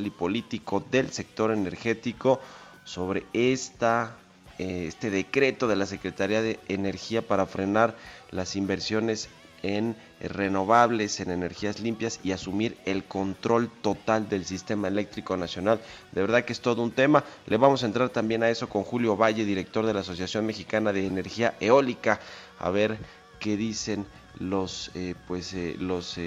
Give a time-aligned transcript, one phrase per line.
[0.00, 2.40] Y político del sector energético
[2.84, 4.16] sobre esta
[4.58, 7.96] Eh, este decreto de la Secretaría de Energía para frenar
[8.30, 9.28] las inversiones
[9.64, 15.80] en renovables, en energías limpias y asumir el control total del sistema eléctrico nacional.
[16.12, 17.24] De verdad que es todo un tema.
[17.46, 20.92] Le vamos a entrar también a eso con Julio Valle, director de la Asociación Mexicana
[20.92, 22.20] de Energía Eólica,
[22.60, 22.98] a ver
[23.40, 24.06] qué dicen
[24.38, 26.18] los eh, pues eh, los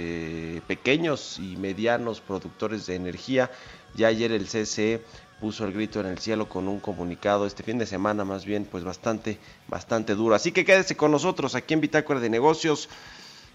[0.68, 3.52] pequeños y medianos productores de energía.
[3.96, 5.02] Ya ayer el CCE
[5.40, 8.66] puso el grito en el cielo con un comunicado este fin de semana más bien
[8.66, 10.36] pues bastante bastante duro.
[10.36, 12.90] Así que quédese con nosotros aquí en Bitácora de Negocios.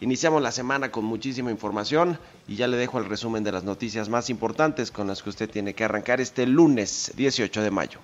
[0.01, 2.19] Iniciamos la semana con muchísima información
[2.49, 5.49] y ya le dejo el resumen de las noticias más importantes con las que usted
[5.49, 8.01] tiene que arrancar este lunes 18 de mayo.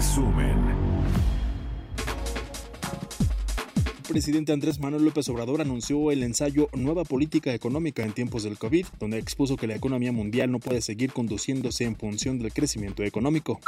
[0.00, 0.89] Resumen.
[4.10, 8.84] Presidente Andrés Manuel López Obrador anunció el ensayo Nueva Política Económica en tiempos del COVID,
[8.98, 13.60] donde expuso que la economía mundial no puede seguir conduciéndose en función del crecimiento económico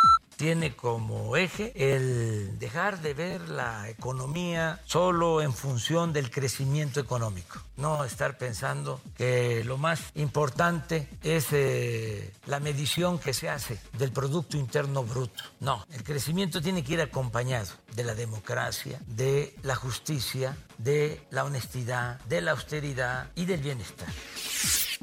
[0.42, 7.60] tiene como eje el dejar de ver la economía solo en función del crecimiento económico,
[7.76, 14.10] no estar pensando que lo más importante es eh, la medición que se hace del
[14.10, 15.44] Producto Interno Bruto.
[15.60, 21.20] No, el crecimiento tiene que ir acompañado de la democracia, de la justicia, iglesia de
[21.30, 24.08] la honestidad, de la austeridad y del bienestar.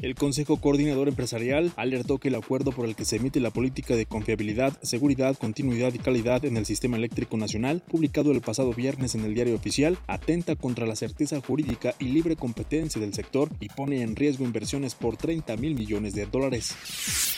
[0.02, 3.98] El Consejo Coordinador Empresarial alertó que el acuerdo por el que se emite la política
[3.98, 9.16] de confiabilidad, seguridad, continuidad y calidad en el sistema eléctrico nacional, publicado el pasado viernes
[9.16, 13.68] en el diario oficial, atenta contra la certeza jurídica y libre competencia del sector y
[13.68, 16.76] pone en riesgo inversiones por 30 mil millones de dólares.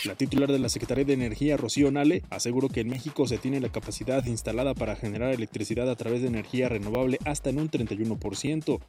[0.06, 3.60] La titular de la Secretaría de Energía, Rocío Nale, aseguró que en México se tiene
[3.60, 8.31] la capacidad instalada para generar electricidad a través de energía renovable hasta en un 31%.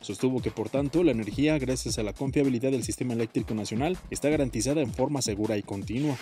[0.00, 4.28] Sostuvo que, por tanto, la energía, gracias a la confiabilidad del sistema eléctrico nacional está
[4.28, 6.16] garantizada en forma segura y continua.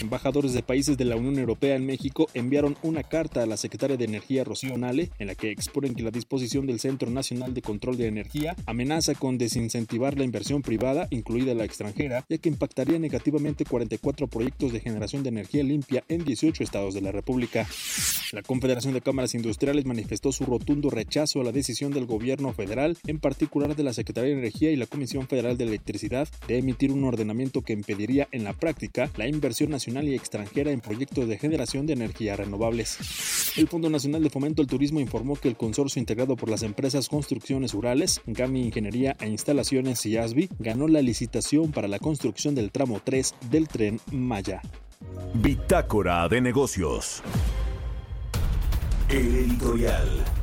[0.00, 3.96] Embajadores de países de la Unión Europea en México enviaron una carta a la secretaria
[3.96, 7.62] de Energía Rocío Nale en la que exponen que la disposición del Centro Nacional de
[7.62, 12.98] Control de Energía amenaza con desincentivar la inversión privada, incluida la extranjera, ya que impactaría
[12.98, 17.66] negativamente 44 proyectos de generación de energía limpia en 18 estados de la República.
[18.32, 22.96] La Confederación de Cámaras Industriales manifestó su rotundo rechazo a la decisión del gobierno federal,
[23.06, 26.92] en particular de la Secretaría de Energía y la Comisión Federal de Electricidad, de emitir
[26.92, 31.38] un ordenamiento que impediría en la práctica la inversión nacional y extranjera en proyectos de
[31.38, 32.98] generación de energía renovables.
[33.56, 37.08] El Fondo Nacional de Fomento al Turismo informó que el consorcio integrado por las empresas
[37.08, 42.70] Construcciones Urales, GAMI Ingeniería e Instalaciones y ASBI ganó la licitación para la construcción del
[42.70, 44.62] tramo 3 del tren Maya.
[45.34, 47.22] Bitácora de negocios.
[49.08, 50.39] El editorial.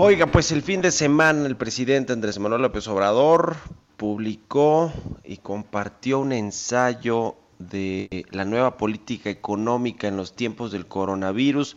[0.00, 3.56] Oiga, pues el fin de semana el presidente Andrés Manuel López Obrador
[3.96, 4.92] publicó
[5.24, 11.76] y compartió un ensayo de la nueva política económica en los tiempos del coronavirus.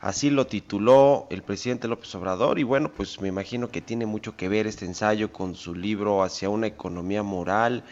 [0.00, 4.36] Así lo tituló el presidente López Obrador y bueno, pues me imagino que tiene mucho
[4.36, 7.84] que ver este ensayo con su libro Hacia una economía moral,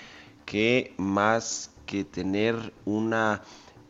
[0.46, 3.42] que más que tener una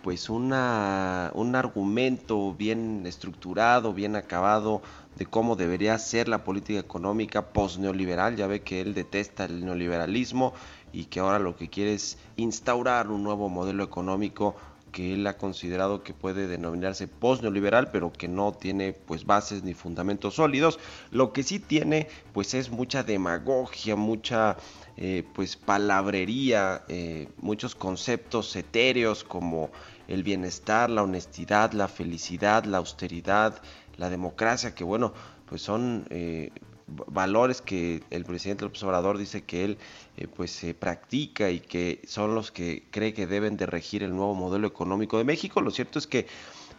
[0.02, 4.82] pues una, un argumento bien estructurado, bien acabado
[5.16, 8.36] de cómo debería ser la política económica post-neoliberal.
[8.36, 10.54] Ya ve que él detesta el neoliberalismo
[10.92, 14.54] y que ahora lo que quiere es instaurar un nuevo modelo económico
[14.92, 19.74] que él ha considerado que puede denominarse post-neoliberal, pero que no tiene pues bases ni
[19.74, 20.78] fundamentos sólidos.
[21.10, 24.56] Lo que sí tiene pues es mucha demagogia, mucha
[24.96, 29.70] eh, pues palabrería, eh, muchos conceptos etéreos como
[30.08, 33.60] el bienestar, la honestidad, la felicidad, la austeridad,
[33.96, 35.12] la democracia, que bueno,
[35.46, 36.50] pues son eh,
[36.86, 39.78] valores que el presidente López Obrador dice que él
[40.16, 44.16] eh, pues se practica y que son los que cree que deben de regir el
[44.16, 45.60] nuevo modelo económico de México.
[45.60, 46.26] Lo cierto es que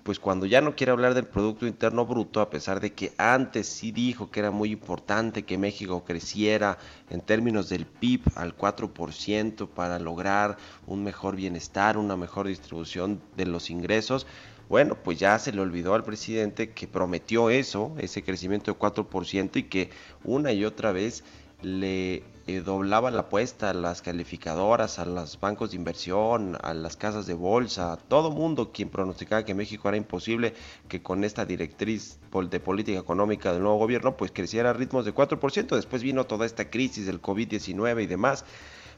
[0.10, 3.68] pues cuando ya no quiere hablar del Producto Interno Bruto, a pesar de que antes
[3.68, 6.80] sí dijo que era muy importante que México creciera
[7.12, 10.58] en términos del PIB al 4% para lograr
[10.88, 14.26] un mejor bienestar, una mejor distribución de los ingresos,
[14.68, 19.58] bueno, pues ya se le olvidó al presidente que prometió eso, ese crecimiento de 4%
[19.58, 19.92] y que
[20.24, 21.24] una y otra vez
[21.62, 26.98] le eh, doblaba la apuesta a las calificadoras, a los bancos de inversión, a las
[26.98, 30.54] casas de bolsa, a todo mundo quien pronosticaba que México era imposible
[30.88, 32.20] que con esta directriz
[32.50, 35.76] de política económica del nuevo gobierno pues creciera a ritmos de 4%.
[35.76, 38.46] Después vino toda esta crisis del COVID-19 y demás.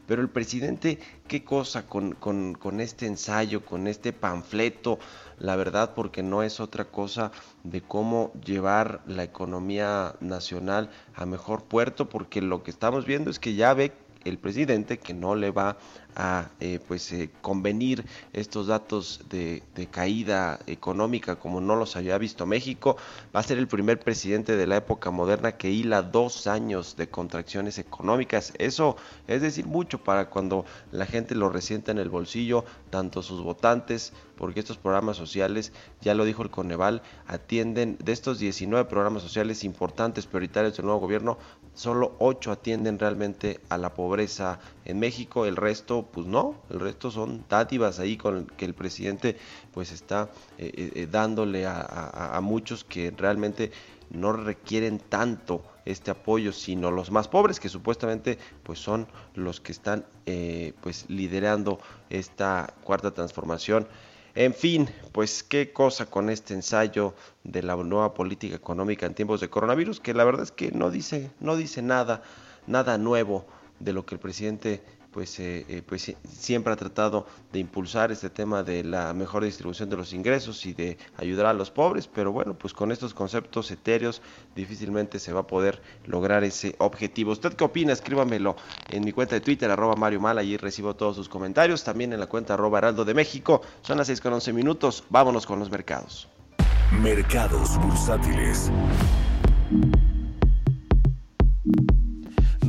[0.07, 4.97] Pero el presidente, ¿qué cosa con, con, con este ensayo, con este panfleto?
[5.41, 7.31] La verdad, porque no es otra cosa
[7.63, 13.39] de cómo llevar la economía nacional a mejor puerto, porque lo que estamos viendo es
[13.39, 13.91] que ya ve
[14.23, 15.77] el presidente que no le va
[16.15, 22.45] a eh, pues eh, convenir estos datos de, caída económica como no los había visto
[22.45, 22.97] México.
[23.35, 27.09] Va a ser el primer presidente de la época moderna que hila dos años de
[27.09, 28.53] contracciones económicas.
[28.59, 28.95] Eso
[29.27, 34.13] es decir mucho para cuando la gente lo resienta en el bolsillo tanto sus votantes
[34.41, 35.71] porque estos programas sociales
[36.01, 40.99] ya lo dijo el Coneval atienden de estos 19 programas sociales importantes prioritarios del nuevo
[40.99, 41.37] gobierno
[41.75, 47.11] solo 8 atienden realmente a la pobreza en México, el resto pues no, el resto
[47.11, 49.37] son dádivas ahí con el que el presidente
[49.73, 53.71] pues está eh, eh, eh, dándole a, muchos que realmente
[54.09, 59.71] no requieren tanto este apoyo, sino los más pobres, que supuestamente pues son los que
[59.71, 60.05] están
[60.81, 61.79] pues liderando
[62.09, 63.87] esta cuarta transformación.
[64.33, 67.13] En fin, pues qué cosa con este ensayo
[67.43, 70.89] de la nueva política económica en tiempos de coronavirus, que la verdad es que no
[70.89, 72.23] dice, no dice nada,
[72.65, 73.45] nada nuevo
[73.79, 74.81] de lo que el presidente
[75.11, 79.89] pues, eh, eh, pues siempre ha tratado de impulsar este tema de la mejor distribución
[79.89, 83.69] de los ingresos y de ayudar a los pobres, pero bueno, pues con estos conceptos
[83.71, 84.21] etéreos
[84.55, 87.31] difícilmente se va a poder lograr ese objetivo.
[87.31, 87.93] ¿Usted qué opina?
[87.93, 88.55] Escríbamelo
[88.89, 92.19] en mi cuenta de Twitter, arroba Mario Mal, allí recibo todos sus comentarios, también en
[92.19, 93.61] la cuenta arroba Heraldo de México.
[93.81, 96.27] Son las 6 con 11 minutos, vámonos con los mercados.
[96.91, 98.69] Mercados bursátiles.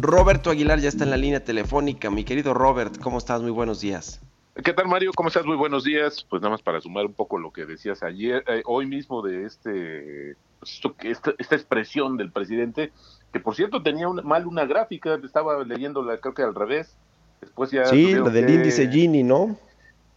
[0.02, 2.10] Roberto Aguilar ya está en la línea telefónica.
[2.10, 3.40] Mi querido Robert, ¿cómo estás?
[3.40, 4.20] Muy buenos días.
[4.64, 5.12] ¿Qué tal, Mario?
[5.14, 5.46] ¿Cómo estás?
[5.46, 6.26] Muy buenos días.
[6.28, 9.44] Pues nada más para sumar un poco lo que decías ayer, eh, hoy mismo de
[9.44, 12.90] este, pues esta, esta, expresión del presidente,
[13.32, 16.96] que por cierto tenía mal una gráfica, estaba leyéndola creo que al revés.
[17.40, 19.56] Después ya sí, la del índice Gini, ¿no?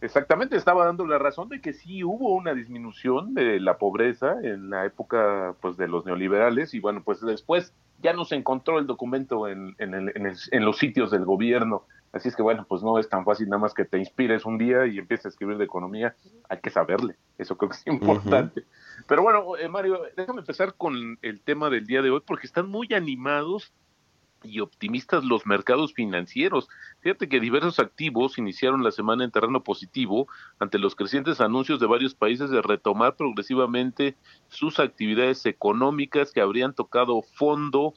[0.00, 4.68] Exactamente, estaba dando la razón de que sí hubo una disminución de la pobreza en
[4.68, 7.72] la época pues de los neoliberales y bueno, pues después
[8.06, 11.82] ya no se encontró el documento en, en, los sitios del gobierno.
[12.12, 14.58] Así es que bueno, pues no es tan fácil nada más que te inspires un
[14.58, 16.14] día y empieces a escribir de economía,
[16.48, 18.62] hay que saberle, eso creo que es importante.
[19.08, 22.68] Pero bueno, eh, Mario, déjame empezar con el tema del día de hoy porque están
[22.68, 23.72] muy animados
[24.48, 26.68] y optimistas los mercados financieros.
[27.00, 30.28] Fíjate que diversos activos iniciaron la semana en terreno positivo
[30.58, 34.16] ante los crecientes anuncios de varios países de retomar progresivamente
[34.48, 37.94] sus actividades económicas que habrían tocado fondo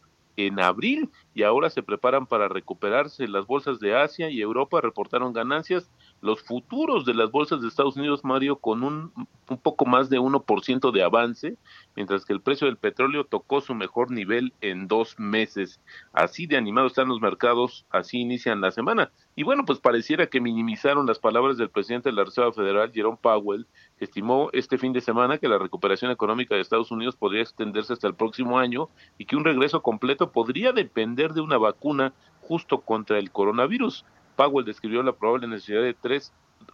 [0.47, 3.27] en abril y ahora se preparan para recuperarse.
[3.27, 5.89] Las bolsas de Asia y Europa reportaron ganancias.
[6.21, 9.11] Los futuros de las bolsas de Estados Unidos, Mario, con un,
[9.49, 11.55] un poco más de 1% de avance,
[11.95, 15.79] mientras que el precio del petróleo tocó su mejor nivel en dos meses.
[16.13, 19.11] Así de animados están los mercados, así inician la semana.
[19.35, 23.17] Y bueno, pues pareciera que minimizaron las palabras del presidente de la Reserva Federal, Jerome
[23.21, 23.67] Powell,
[23.97, 27.93] que estimó este fin de semana que la recuperación económica de Estados Unidos podría extenderse
[27.93, 32.81] hasta el próximo año y que un regreso completo podría depender de una vacuna justo
[32.81, 34.05] contra el coronavirus.
[34.39, 36.31] Powell describió la probable necesidad de tres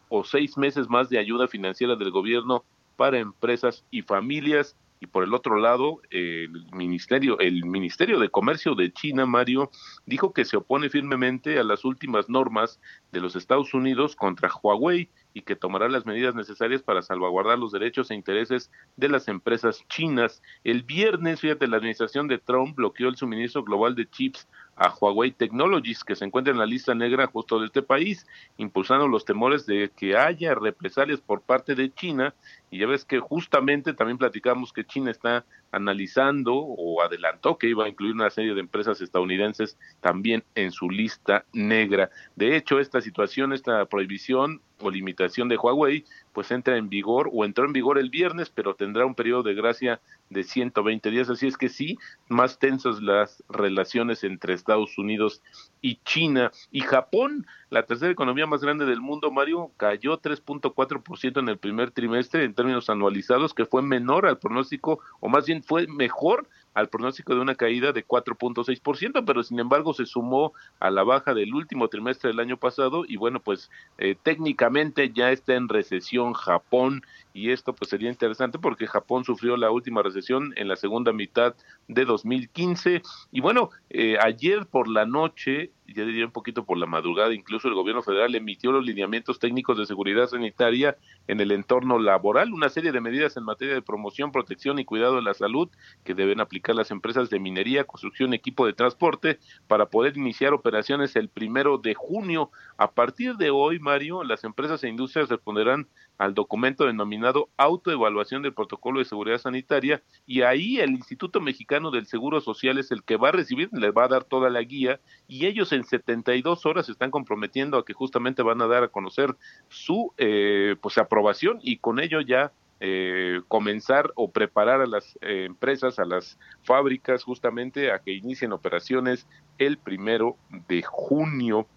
[0.10, 2.63] o seis meses más de ayuda financiera del gobierno
[2.95, 8.75] para empresas y familias y por el otro lado el ministerio el ministerio de comercio
[8.75, 9.72] de China Mario
[10.05, 12.79] dijo que se opone firmemente a las últimas normas
[13.12, 17.72] de los Estados Unidos contra Huawei y que tomará las medidas necesarias para salvaguardar los
[17.72, 20.41] derechos e intereses de las empresas chinas.
[20.63, 25.32] El viernes, fíjate, la administración de Trump bloqueó el suministro global de chips a Huawei
[25.32, 28.27] Technologies, que se encuentra en la lista negra justo de este país,
[28.58, 32.34] impulsando los temores de que haya represalias por parte de China.
[32.72, 37.86] Y ya ves que justamente también platicamos que China está analizando o adelantó que iba
[37.86, 42.10] a incluir una serie de empresas estadounidenses también en su lista negra.
[42.36, 47.45] De hecho, esta situación, esta prohibición o limitación de Huawei pues entra en vigor o
[47.45, 51.29] entró en vigor el viernes, pero tendrá un periodo de gracia de 120 días.
[51.29, 55.41] Así es que sí, más tensas las relaciones entre Estados Unidos
[55.81, 56.51] y China.
[56.72, 61.91] Y Japón, la tercera economía más grande del mundo, Mario, cayó 3.4% en el primer
[61.91, 67.33] trimestre términos anualizados, que fue menor al pronóstico, o más bien fue mejor al pronóstico
[67.33, 71.88] de una caída de 4.6%, pero sin embargo se sumó a la baja del último
[71.88, 77.03] trimestre del año pasado y bueno, pues eh, técnicamente ya está en recesión Japón
[77.36, 81.54] y esto pues sería interesante porque Japón sufrió la última recesión en la segunda mitad
[81.89, 86.86] de 2015 y bueno, eh, ayer por la noche ya diría un poquito por la
[86.86, 92.00] madrugada, incluso el gobierno federal emitió los lineamientos técnicos de seguridad sanitaria en el entorno
[92.00, 95.70] laboral, una serie de medidas en materia de promoción, protección y cuidado de la salud
[96.04, 101.15] que deben aplicar las empresas de minería, construcción, equipo de transporte para poder iniciar operaciones
[101.15, 102.50] el primero de junio.
[102.77, 108.53] A partir de hoy, Mario, las empresas e industrias responderán al documento denominado Autoevaluación del
[108.53, 113.17] Protocolo de Seguridad Sanitaria y ahí el Instituto Mexicano del Seguro Social es el que
[113.17, 116.86] va a recibir, les va a dar toda la guía y ellos en 72 horas
[116.86, 119.36] se están comprometiendo a que justamente van a dar a conocer
[119.69, 125.45] su eh, pues aprobación y con ello ya eh, comenzar o preparar a las eh,
[125.45, 130.36] empresas, a las fábricas justamente a que inicien operaciones el primero
[130.67, 131.67] de junio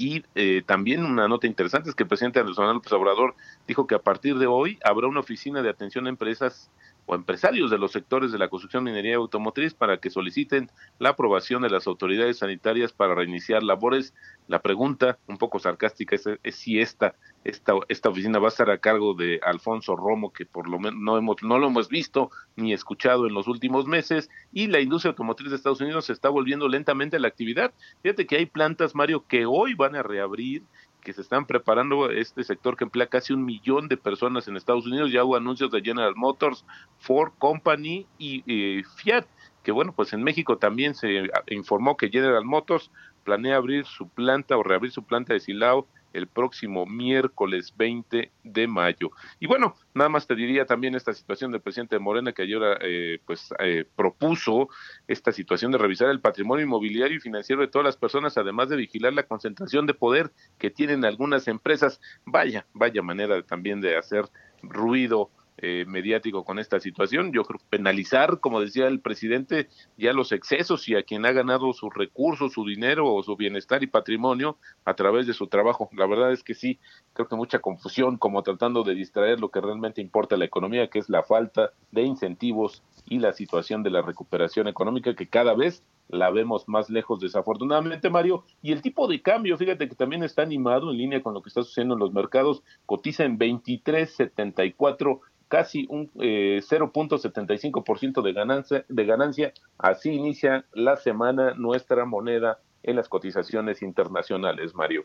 [0.00, 3.36] y eh, también una nota interesante es que el presidente Andrés Manuel López
[3.68, 6.70] dijo que a partir de hoy habrá una oficina de atención a empresas
[7.10, 11.08] o empresarios de los sectores de la construcción, minería y automotriz para que soliciten la
[11.08, 14.14] aprobación de las autoridades sanitarias para reiniciar labores.
[14.46, 18.70] La pregunta, un poco sarcástica, es, es si esta esta, esta oficina va a estar
[18.70, 22.30] a cargo de Alfonso Romo, que por lo menos no, hemos, no lo hemos visto
[22.56, 26.28] ni escuchado en los últimos meses, y la industria automotriz de Estados Unidos se está
[26.28, 27.72] volviendo lentamente a la actividad.
[28.02, 30.62] Fíjate que hay plantas, Mario, que hoy van a reabrir,
[31.00, 34.86] que se están preparando este sector que emplea casi un millón de personas en Estados
[34.86, 35.12] Unidos.
[35.12, 36.64] Ya hubo anuncios de General Motors,
[36.98, 39.26] Ford Company y Fiat,
[39.62, 42.90] que bueno, pues en México también se informó que General Motors
[43.24, 48.66] planea abrir su planta o reabrir su planta de Silao el próximo miércoles 20 de
[48.66, 49.10] mayo.
[49.38, 53.18] Y bueno, nada más te diría también esta situación del presidente Morena que ayer eh,
[53.26, 54.68] pues eh, propuso
[55.08, 58.76] esta situación de revisar el patrimonio inmobiliario y financiero de todas las personas, además de
[58.76, 62.00] vigilar la concentración de poder que tienen algunas empresas.
[62.24, 64.26] Vaya, vaya manera también de hacer
[64.62, 65.30] ruido
[65.62, 67.32] eh, mediático con esta situación.
[67.32, 71.74] Yo creo penalizar, como decía el presidente, ya los excesos y a quien ha ganado
[71.74, 75.90] sus recursos, su dinero o su bienestar y patrimonio a través de su trabajo.
[75.92, 76.78] La verdad es que sí,
[77.12, 80.88] creo que mucha confusión, como tratando de distraer lo que realmente importa a la economía,
[80.88, 85.52] que es la falta de incentivos y la situación de la recuperación económica que cada
[85.54, 88.44] vez la vemos más lejos desafortunadamente, Mario.
[88.62, 91.48] Y el tipo de cambio, fíjate que también está animado en línea con lo que
[91.48, 95.20] está sucediendo en los mercados, cotiza en 23.74
[95.50, 99.52] casi un eh, 0.75% de ganancia, de ganancia.
[99.76, 105.04] Así inicia la semana nuestra moneda en las cotizaciones internacionales, Mario.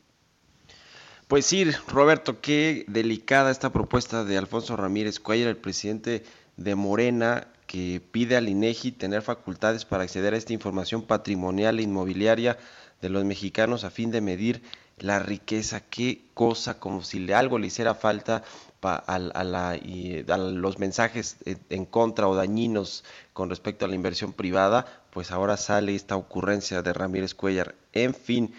[1.28, 6.24] Pues sí, Roberto, qué delicada esta propuesta de Alfonso Ramírez Cuellar, el presidente
[6.56, 11.84] de Morena, que pide al INEGI tener facultades para acceder a esta información patrimonial e
[11.84, 12.60] inmobiliaria
[13.02, 14.62] de los mexicanos a fin de medir
[15.00, 18.44] la riqueza, qué cosa, como si algo le hiciera falta
[18.82, 21.38] a, los mensajes
[21.70, 26.82] en contra o dañinos con respecto a la inversión privada, pues ahora sale esta ocurrencia
[26.82, 27.76] de Ramírez Cuellar.
[27.94, 28.54] En fin,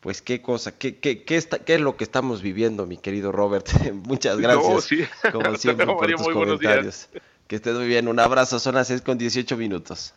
[0.00, 3.32] pues qué cosa, qué, qué, qué, está, qué es lo que estamos viviendo, mi querido
[3.32, 3.68] Robert.
[4.04, 4.88] Muchas gracias,
[5.32, 7.08] como siempre, por tus comentarios.
[7.46, 10.14] Que estés muy bien, un abrazo, son las 6 con 18 minutos.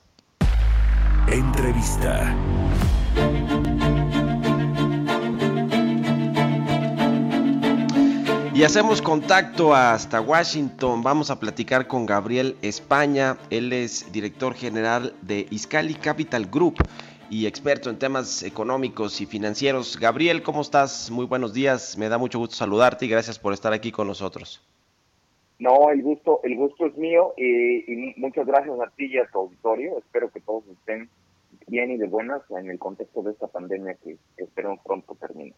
[1.27, 2.35] Entrevista.
[8.59, 11.01] Y hacemos contacto hasta Washington.
[11.01, 13.37] Vamos a platicar con Gabriel España.
[13.49, 16.75] Él es director general de Iscali Capital Group
[17.29, 19.97] y experto en temas económicos y financieros.
[19.97, 21.09] Gabriel, ¿cómo estás?
[21.09, 21.97] Muy buenos días.
[21.97, 24.61] Me da mucho gusto saludarte y gracias por estar aquí con nosotros.
[25.57, 29.39] No, el gusto, el gusto es mío y, muchas gracias a ti y a tu
[29.39, 29.97] auditorio.
[29.99, 31.07] Espero que todos estén
[31.67, 35.53] bien y de buenas en el contexto de esta pandemia que espero pronto termine.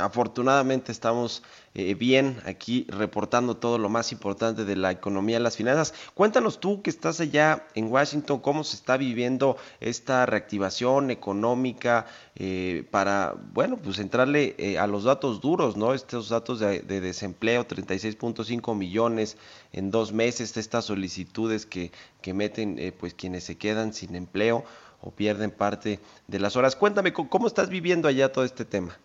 [0.00, 1.42] Afortunadamente estamos
[1.74, 5.92] eh, bien aquí reportando todo lo más importante de la economía y las finanzas.
[6.14, 12.86] Cuéntanos tú que estás allá en Washington, cómo se está viviendo esta reactivación económica eh,
[12.92, 15.92] para, bueno, pues entrarle eh, a los datos duros, ¿no?
[15.92, 19.36] Estos datos de, de desempleo, 36.5 millones
[19.72, 21.90] en dos meses, estas solicitudes que,
[22.22, 24.64] que meten pues quienes se quedan sin empleo
[25.00, 26.76] o pierden parte de las horas.
[26.76, 28.96] Cuéntame, ¿cómo estás viviendo allá todo este tema?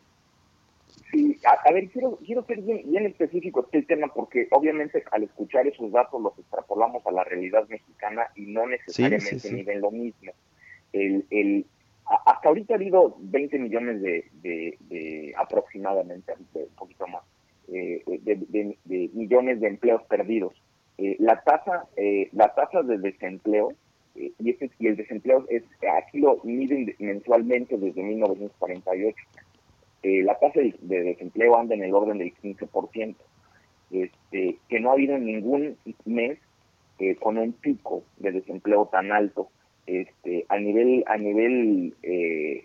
[1.45, 6.21] A, ver, quiero, quiero ser bien, específico este tema porque obviamente al escuchar esos datos
[6.21, 10.31] los extrapolamos a la realidad mexicana y no necesariamente miden lo mismo.
[10.93, 11.65] El, el,
[12.25, 17.23] hasta ahorita ha habido 20 millones de, de, aproximadamente, un poquito más,
[17.69, 18.77] eh, de,
[19.13, 20.53] millones de empleos perdidos.
[20.97, 23.73] Eh, la tasa eh, la tasa de desempleo
[24.15, 25.63] y, este, y el desempleo es
[25.99, 29.15] aquí lo miden mensualmente desde 1948
[30.03, 33.15] eh, la tasa de, desempleo anda en el orden del 15%,
[33.91, 36.37] este, que no ha habido ningún mes
[36.99, 39.47] eh, con un pico de desempleo tan alto.
[39.85, 42.63] Este, a nivel a nivel eh,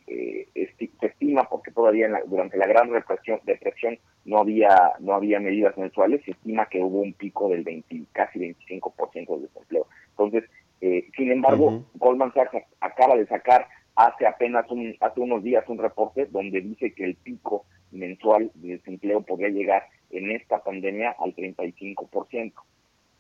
[0.54, 6.23] se estima porque todavía durante la gran represión depresión no había no había medidas mensuales
[6.25, 9.87] se estima que hubo un pico del 20 casi 25% de desempleo.
[10.11, 10.45] Entonces
[10.80, 13.66] sin embargo Goldman Sachs acaba de sacar
[13.99, 18.76] hace apenas un, hace unos días un reporte donde dice que el pico mensual de
[18.76, 22.52] desempleo podría llegar en esta pandemia al 35%.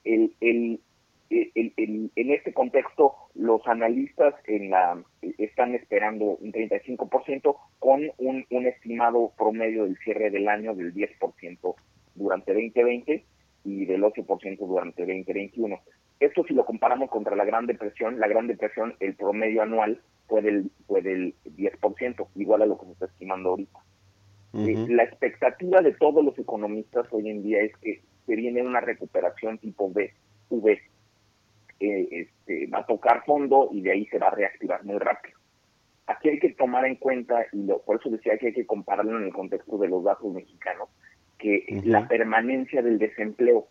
[0.04, 0.80] El, el,
[1.30, 5.02] en este contexto, los analistas en la,
[5.38, 11.74] están esperando un 35% con un, un estimado promedio del cierre del año del 10%
[12.14, 13.24] durante 2020
[13.64, 15.80] y del 8% durante 2021.
[16.20, 20.42] Esto si lo comparamos contra la Gran Depresión, la Gran Depresión, el promedio anual fue
[20.42, 23.78] del, fue del 10%, igual a lo que se está estimando ahorita.
[24.54, 28.80] Eh, la expectativa de todos los economistas hoy en día es que se viene una
[28.80, 30.12] recuperación tipo B,
[30.48, 30.80] V,
[31.80, 35.38] eh, este, va a tocar fondo y de ahí se va a reactivar muy rápido.
[36.06, 39.18] Aquí hay que tomar en cuenta, y lo, por eso decía que hay que compararlo
[39.18, 40.88] en el contexto de los datos mexicanos,
[41.38, 43.68] que la permanencia del desempleo.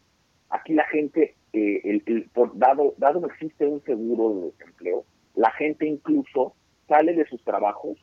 [0.49, 5.03] Aquí la gente, eh, el, por, dado, dado que existe un seguro de desempleo,
[5.37, 6.55] la gente incluso
[6.87, 7.97] sale de sus trabajos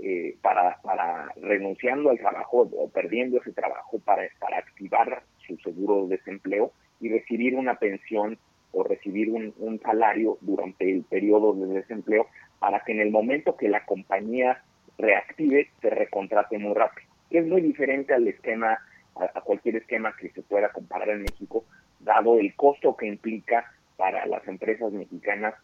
[0.00, 6.06] eh, para, para renunciando al trabajo o perdiendo ese trabajo para, para activar su seguro
[6.06, 8.38] de desempleo y recibir una pensión
[8.72, 12.26] o recibir un, un salario durante el periodo de desempleo
[12.58, 14.62] para que en el momento que la compañía
[14.98, 17.08] reactive se recontrate muy rápido.
[17.30, 18.78] Es muy diferente al esquema,
[19.14, 21.64] a cualquier esquema que se pueda comparar en México,
[22.00, 25.54] dado el costo que implica para las empresas mexicanas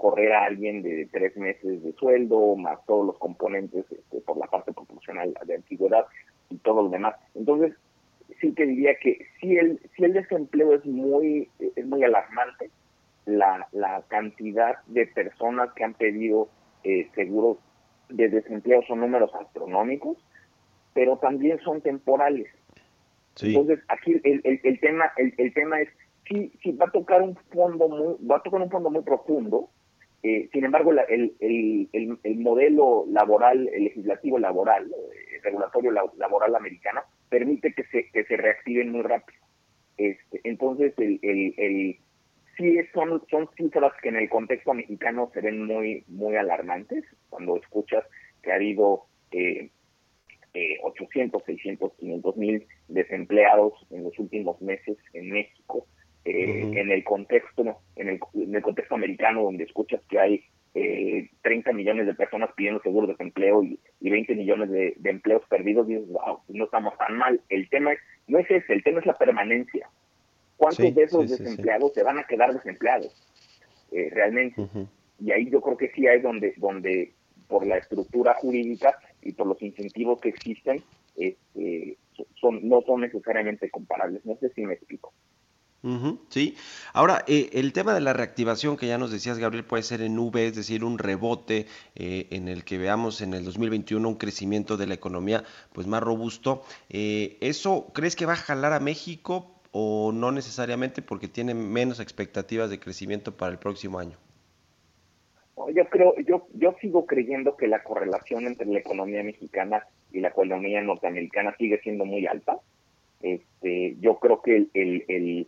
[0.00, 4.46] correr a alguien de tres meses de sueldo, más todos los componentes este, por la
[4.46, 6.06] parte proporcional de antigüedad
[6.48, 7.16] y todo lo demás.
[7.34, 7.74] Entonces,
[8.40, 12.70] sí que diría que si el, si el desempleo es muy, es muy alarmante,
[13.26, 16.48] la, la cantidad de personas que han pedido
[16.82, 17.58] eh, seguros
[18.08, 20.16] de desempleo son números astronómicos,
[20.94, 22.48] pero también son temporales.
[23.42, 25.88] Entonces, aquí el, el, el tema el, el, tema es
[26.26, 29.68] si, si va a tocar un fondo muy, va a tocar un fondo muy profundo,
[30.22, 31.88] eh, sin embargo, el, el,
[32.22, 38.24] el, modelo laboral, el legislativo laboral, el eh, regulatorio laboral americano, permite que se, que
[38.24, 39.40] se reactiven muy rápido.
[39.96, 41.98] Este, entonces, el, el, el,
[42.58, 47.04] sí son, son cifras que en el contexto mexicano se ven muy, muy alarmantes.
[47.30, 48.04] Cuando escuchas
[48.42, 49.70] que ha habido eh,
[50.82, 55.86] 800, 600, 500 mil desempleados en los últimos meses en México,
[56.24, 57.62] eh, en el contexto
[57.96, 62.50] en el, en el, contexto americano donde escuchas que hay eh, 30 millones de personas
[62.54, 66.96] pidiendo seguro de desempleo y, y 20 millones de, empleos perdidos dices wow no estamos
[66.98, 69.88] tan mal el tema es no es ese el tema es la permanencia.
[70.58, 73.26] Cuántos de esos desempleados se van a quedar desempleados
[73.90, 74.62] eh, realmente.
[75.18, 77.12] Y ahí yo creo que sí hay donde donde
[77.48, 80.82] por la estructura jurídica y por los incentivos que existen
[81.16, 81.96] este,
[82.38, 84.24] son no son necesariamente comparables.
[84.26, 85.14] No sé si me explico
[86.28, 86.56] sí.
[86.92, 90.18] Ahora, eh, el tema de la reactivación que ya nos decías, Gabriel, puede ser en
[90.18, 94.76] V, es decir, un rebote eh, en el que veamos en el 2021 un crecimiento
[94.76, 96.62] de la economía pues más robusto.
[96.90, 102.00] Eh, ¿Eso crees que va a jalar a México o no necesariamente porque tiene menos
[102.00, 104.18] expectativas de crecimiento para el próximo año?
[105.74, 110.28] Yo creo, yo, yo sigo creyendo que la correlación entre la economía mexicana y la
[110.28, 112.58] economía norteamericana sigue siendo muy alta.
[113.20, 115.46] Este, yo creo que el, el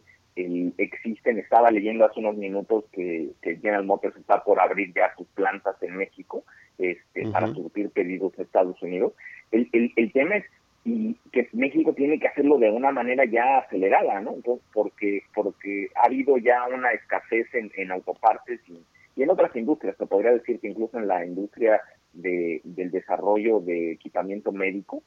[0.84, 5.26] existen, estaba leyendo hace unos minutos que, que, General Motors está por abrir ya sus
[5.28, 6.44] plantas en México
[6.78, 9.12] este, para surtir pedidos a Estados Unidos.
[9.50, 10.44] El, el, el, tema es
[10.84, 14.34] y que México tiene que hacerlo de una manera ya acelerada, ¿no?
[14.34, 18.78] Entonces, porque, porque ha habido ya una escasez en, en autopartes y,
[19.14, 21.80] y en otras industrias, se podría decir que incluso en la industria
[22.12, 25.02] de, del desarrollo de equipamiento médico,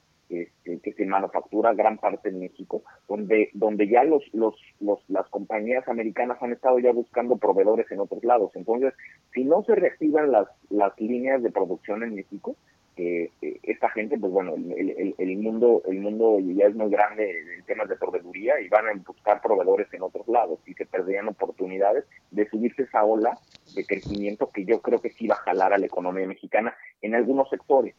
[0.65, 5.87] que se manufactura gran parte en México, donde, donde ya los, los, los, las compañías
[5.87, 8.51] americanas han estado ya buscando proveedores en otros lados.
[8.55, 8.93] Entonces,
[9.33, 12.55] si no se reactivan las, las líneas de producción en México,
[12.97, 13.29] eh,
[13.63, 17.89] esta gente, pues bueno, el, el, mundo el mundo ya es muy grande en temas
[17.89, 22.47] de proveeduría y van a buscar proveedores en otros lados y se perderían oportunidades de
[22.49, 23.37] subirse esa ola
[23.75, 27.15] de crecimiento que yo creo que sí va a jalar a la economía mexicana en
[27.15, 27.95] algunos sectores,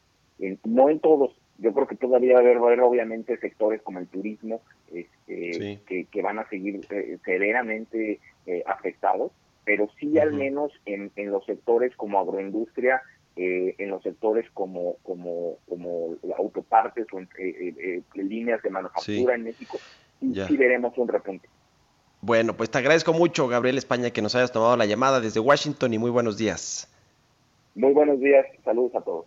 [0.64, 1.38] no en todos.
[1.66, 4.60] Yo creo que todavía va a haber, obviamente sectores como el turismo
[4.94, 9.32] este, que, van a seguir eh, severamente eh, afectados,
[9.64, 13.02] pero sí al menos en, en los sectores como agroindustria
[13.34, 19.78] eh, en los sectores como como como autopartes o eh, líneas de manufactura en México
[20.20, 21.48] sí, veremos un repunte.
[22.20, 25.92] Bueno, pues te agradezco mucho, Gabriel España, que nos hayas tomado la llamada desde Washington
[25.94, 26.88] y muy buenos días.
[27.74, 29.26] Muy buenos días, saludos a todos.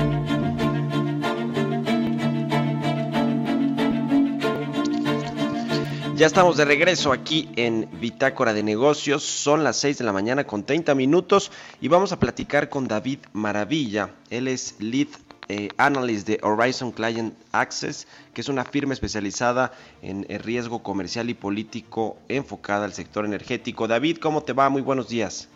[6.21, 9.23] Ya estamos de regreso aquí en Bitácora de Negocios.
[9.23, 13.17] Son las 6 de la mañana con 30 minutos y vamos a platicar con David
[13.33, 14.11] Maravilla.
[14.29, 15.07] Él es Lead
[15.49, 19.71] eh, Analyst de Horizon Client Access, que es una firma especializada
[20.03, 23.87] en riesgo comercial y político enfocada al sector energético.
[23.87, 24.69] David, ¿cómo te va?
[24.69, 25.49] Muy buenos días.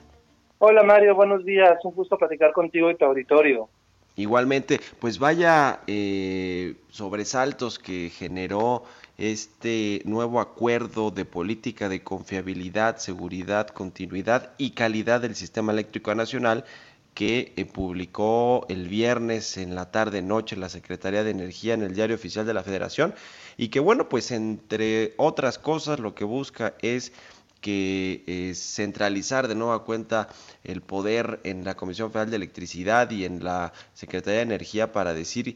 [0.58, 1.78] Hola Mario, buenos días.
[1.84, 3.69] Un gusto platicar contigo y tu auditorio.
[4.15, 8.84] Igualmente, pues vaya eh, sobresaltos que generó
[9.17, 16.65] este nuevo acuerdo de política de confiabilidad, seguridad, continuidad y calidad del sistema eléctrico nacional
[17.13, 21.95] que eh, publicó el viernes en la tarde noche la Secretaría de Energía en el
[21.95, 23.15] Diario Oficial de la Federación
[23.56, 27.13] y que bueno, pues entre otras cosas lo que busca es
[27.62, 30.28] que eh, centralizar de nueva cuenta
[30.63, 35.13] el poder en la Comisión Federal de Electricidad y en la Secretaría de Energía para
[35.13, 35.56] decir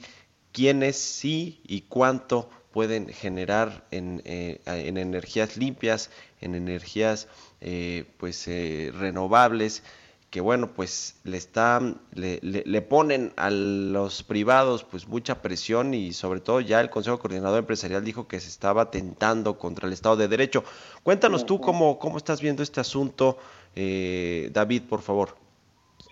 [0.54, 7.28] quiénes sí y cuánto pueden generar en, eh, en energías limpias, en energías
[7.62, 9.84] eh, pues eh, renovables,
[10.30, 16.14] que bueno, pues le están, le, le, ponen a los privados pues mucha presión y
[16.14, 20.18] sobre todo ya el Consejo Coordinador Empresarial dijo que se estaba tentando contra el Estado
[20.18, 20.64] de Derecho.
[21.02, 23.40] Cuéntanos tú cómo, cómo estás viendo este asunto,
[23.76, 25.36] David, por favor.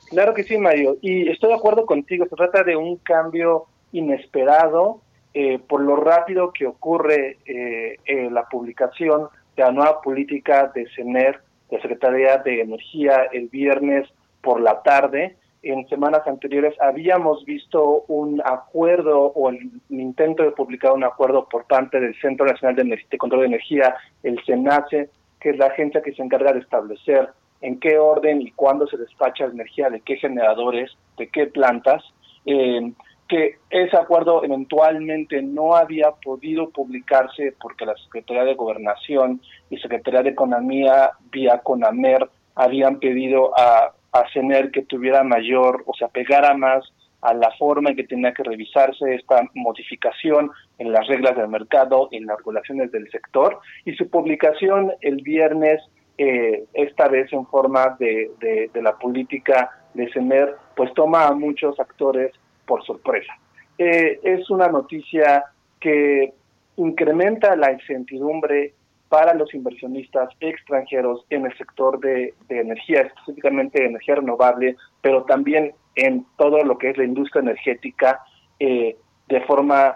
[0.10, 5.02] Claro que sí, Mario, y estoy de acuerdo contigo, se trata de un cambio inesperado,
[5.40, 8.00] eh, por lo rápido que ocurre eh,
[8.32, 14.10] la publicación de la nueva política de CENER, de Secretaría de Energía, el viernes
[14.42, 15.38] por la tarde.
[15.62, 21.66] En semanas anteriores habíamos visto un acuerdo o el, intento de publicar un acuerdo por
[21.66, 26.14] parte del Centro Nacional de, Control de Energía, el CENACE, que es la agencia que
[26.14, 27.30] se encarga de establecer
[27.62, 32.04] en qué orden y cuándo se despacha la energía, de qué generadores, de qué plantas.
[32.48, 32.92] Eh,
[33.28, 40.24] que ese acuerdo eventualmente no había podido publicarse porque la Secretaría de Gobernación y Secretaría
[40.24, 46.56] de Economía vía CONAMER habían pedido a, a CENER que tuviera mayor, o sea, pegara
[46.56, 46.86] más
[47.22, 52.10] a la forma en que tenía que revisarse esta modificación en las reglas del mercado,
[52.12, 55.82] en las regulaciones del sector, y su publicación el viernes,
[56.18, 61.34] eh, esta vez en forma de, de, de la política de CENER, pues toma a
[61.34, 62.32] muchos actores
[62.68, 63.34] por sorpresa.
[63.80, 65.46] Eh, es una noticia
[65.80, 66.34] que
[66.76, 68.74] incrementa la incertidumbre
[69.10, 76.26] para los inversionistas extranjeros en el sector de, energía, específicamente energía renovable, pero también en
[76.38, 78.22] todo lo que es la industria energética
[78.60, 78.98] eh,
[79.30, 79.96] de forma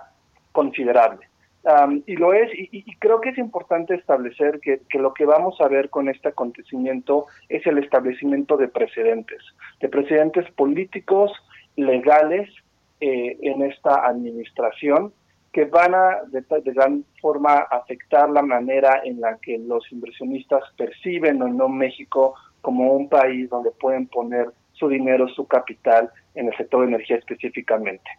[0.51, 1.27] considerable.
[2.07, 5.67] y lo es, y, creo que es importante establecer que, que, lo que vamos a
[5.67, 9.43] ver con este acontecimiento es el establecimiento de precedentes,
[9.79, 11.31] de precedentes políticos,
[11.75, 12.49] legales
[12.99, 15.13] eh, en esta administración
[15.51, 21.41] que van a de, gran forma afectar la manera en la que los inversionistas perciben
[21.41, 26.55] o no México como un país donde pueden poner su dinero, su capital en el
[26.55, 28.09] sector de energía específicamente.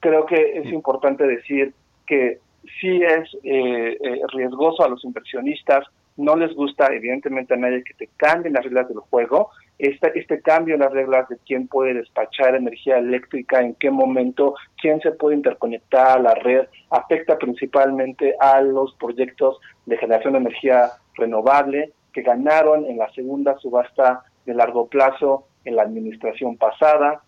[0.00, 1.74] Creo que es importante decir
[2.06, 2.38] que
[2.80, 5.84] sí es eh, eh, riesgoso a los inversionistas,
[6.16, 9.50] no les gusta evidentemente a nadie que te cambien las reglas del juego.
[9.78, 14.54] Este, este cambio en las reglas de quién puede despachar energía eléctrica, en qué momento,
[14.80, 20.40] quién se puede interconectar a la red, afecta principalmente a los proyectos de generación de
[20.40, 27.22] energía renovable que ganaron en la segunda subasta de largo plazo en la administración pasada.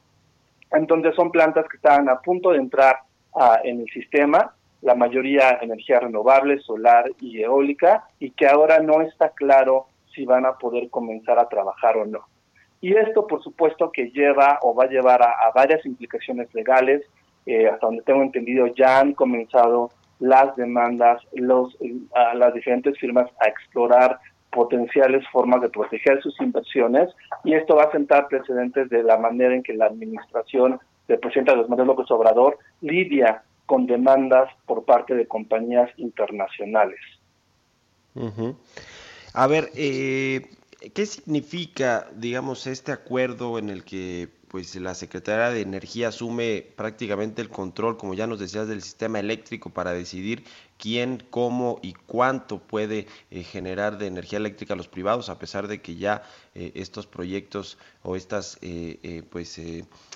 [0.72, 2.96] Entonces son plantas que estaban a punto de entrar
[3.34, 9.02] ah, en el sistema la mayoría energía renovable, solar y eólica, y que ahora no
[9.02, 12.24] está claro si van a poder comenzar a trabajar o no.
[12.80, 17.02] Y esto, por supuesto, que lleva o va a llevar a, varias implicaciones legales.
[17.46, 21.76] Eh, hasta donde tengo entendido, ya han comenzado las demandas, los,
[22.14, 27.08] a las diferentes firmas a explorar potenciales formas de proteger sus inversiones
[27.44, 31.52] y esto va a sentar precedentes de la manera en que la administración del presidente
[31.52, 36.98] Andrés Manuel López Obrador lidia con demandas por parte de compañías internacionales.
[39.34, 40.42] A ver, eh,
[40.94, 47.40] ¿qué significa, digamos, este acuerdo en el que pues la Secretaría de Energía asume prácticamente
[47.40, 50.42] el control, como ya nos decías, del sistema eléctrico para decidir
[50.76, 55.68] quién, cómo y cuánto puede eh, generar de energía eléctrica a los privados, a pesar
[55.68, 56.24] de que ya
[56.56, 59.60] eh, estos proyectos o estas, eh, pues,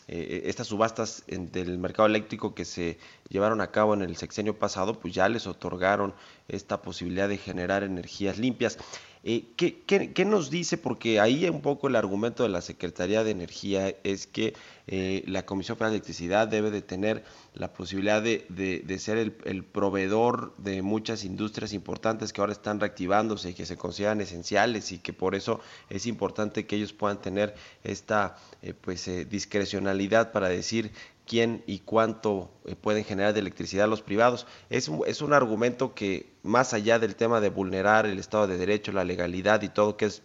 [0.09, 2.99] estas subastas del mercado eléctrico que se
[3.29, 6.13] llevaron a cabo en el sexenio pasado, pues ya les otorgaron
[6.49, 8.79] esta posibilidad de generar energías limpias.
[9.27, 10.77] Eh, ¿qué, qué, nos dice?
[10.77, 14.53] Porque ahí un poco el argumento de la Secretaría de Energía es que
[14.87, 19.35] eh, la Comisión Federal de Electricidad debe de tener la posibilidad de, de, ser el,
[19.47, 24.93] el, proveedor de muchas industrias importantes que ahora están reactivándose y que se consideran esenciales
[24.93, 30.51] y que por eso es importante que ellos puedan tener esta eh, pues discrecionalidad para
[30.51, 30.93] decir
[31.27, 34.47] quién y cuánto eh, pueden generar de electricidad los privados.
[34.71, 38.59] Es un, es un argumento que, más allá del tema de vulnerar el Estado de
[38.59, 40.23] Derecho, la legalidad y todo, que es,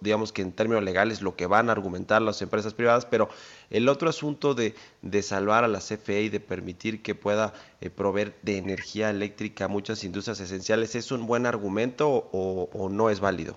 [0.00, 3.28] digamos que en términos legales, lo que van a argumentar las empresas privadas, pero
[3.70, 7.90] el otro asunto de, de salvar a la CFE y de permitir que pueda eh,
[7.90, 13.10] proveer de energía eléctrica a muchas industrias esenciales, ¿es un buen argumento o, o no
[13.10, 13.56] es válido?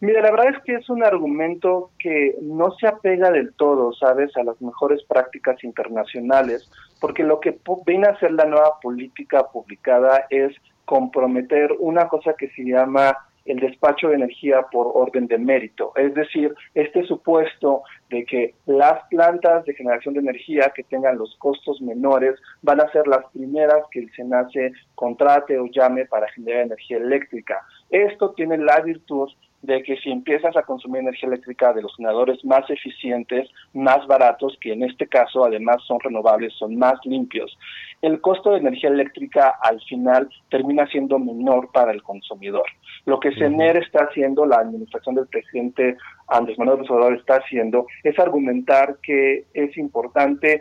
[0.00, 4.36] Mira, la verdad es que es un argumento que no se apega del todo, ¿sabes?,
[4.36, 10.26] a las mejores prácticas internacionales, porque lo que viene a hacer la nueva política publicada
[10.28, 10.54] es
[10.84, 16.12] comprometer una cosa que se llama el despacho de energía por orden de mérito, es
[16.14, 21.80] decir, este supuesto de que las plantas de generación de energía que tengan los costos
[21.80, 26.98] menores van a ser las primeras que el SENACE contrate o llame para generar energía
[26.98, 27.62] eléctrica.
[27.90, 29.30] Esto tiene la virtud
[29.66, 34.56] de que si empiezas a consumir energía eléctrica de los generadores más eficientes, más baratos,
[34.60, 37.56] que en este caso además son renovables, son más limpios,
[38.02, 42.66] el costo de energía eléctrica al final termina siendo menor para el consumidor.
[43.04, 45.96] Lo que CENER está haciendo, la administración del presidente
[46.28, 50.60] Andrés Manuel López Obrador está haciendo, es argumentar que es importante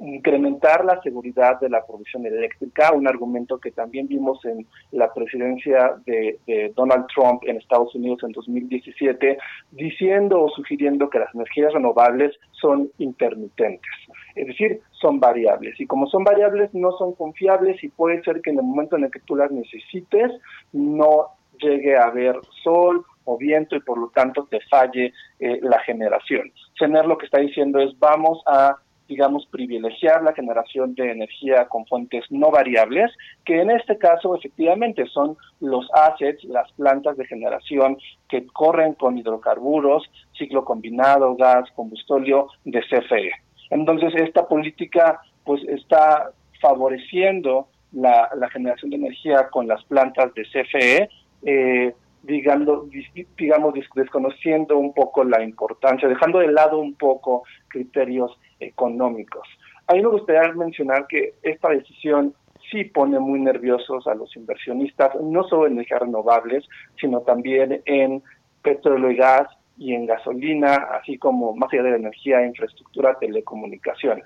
[0.00, 5.96] incrementar la seguridad de la provisión eléctrica, un argumento que también vimos en la presidencia
[6.04, 6.38] de,
[6.74, 9.38] Donald Trump en Estados Unidos en 2017,
[9.70, 13.90] diciendo o sugiriendo que las energías renovables son intermitentes,
[14.34, 15.78] es decir, son variables.
[15.80, 19.04] Y como son variables, no son confiables y puede ser que en el momento en
[19.04, 20.32] el que tú las necesites,
[20.72, 21.28] no
[21.60, 26.52] llegue a haber sol o viento y por lo tanto te falle eh, la generación.
[26.78, 28.76] Tener lo que está diciendo es vamos a
[29.08, 33.10] digamos, privilegiar la generación de energía con fuentes no variables,
[33.44, 39.18] que en este caso efectivamente son los assets, las plantas de generación que corren con
[39.18, 43.30] hidrocarburos, ciclo combinado, gas, combustóleo de CFE.
[43.70, 51.08] Entonces, esta política pues está favoreciendo la, generación de energía con las plantas de CFE,
[51.46, 52.88] eh, digamos,
[53.36, 59.46] digamos, desconociendo un poco la importancia, dejando de lado un poco criterios económicos.
[59.86, 62.34] A mí me gustaría mencionar que esta decisión
[62.70, 66.64] sí pone muy nerviosos a los inversionistas, no solo en energías renovables,
[66.98, 68.22] sino también en
[68.62, 74.24] petróleo y gas y en gasolina, así como más allá de la energía, infraestructura, telecomunicaciones.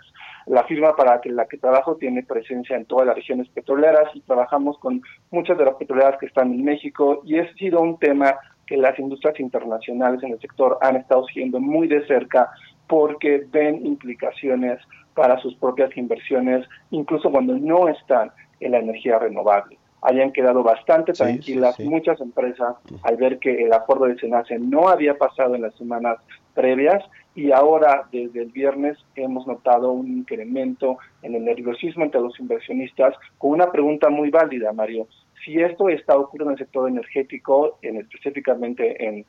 [0.48, 4.78] La firma para la que trabajo tiene presencia en todas las regiones petroleras y trabajamos
[4.78, 8.34] con muchas de las petroleras que están en México y ha sido un tema
[8.66, 12.50] que las industrias internacionales en el sector han estado siguiendo muy de cerca
[12.86, 14.78] porque ven implicaciones
[15.14, 18.30] para sus propias inversiones, incluso cuando no están
[18.60, 19.78] en la energía renovable.
[20.00, 25.18] Hayan quedado bastante tranquilas muchas empresas al ver que el acuerdo de SENACE no había
[25.18, 26.18] pasado en las semanas
[26.58, 27.04] previas
[27.36, 33.14] y ahora desde el viernes hemos notado un incremento en el nerviosismo entre los inversionistas
[33.38, 35.06] con una pregunta muy válida, Mario.
[35.44, 39.24] Si esto está ocurriendo en el sector energético, en, específicamente en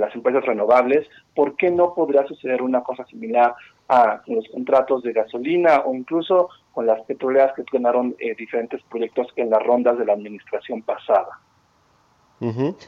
[0.00, 3.54] las empresas renovables, ¿por qué no podría suceder una cosa similar
[3.88, 9.26] a los contratos de gasolina o incluso con las petroleras que ganaron eh, diferentes proyectos
[9.36, 11.38] en las rondas de la administración pasada?